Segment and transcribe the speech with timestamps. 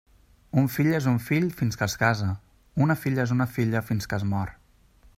[0.61, 2.31] Un fill és un fill fins que es casa;
[2.87, 4.57] una filla és una filla fins que es mor.